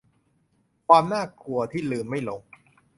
[0.87, 2.41] ความน่ากลัวที่ลืมไม่ลง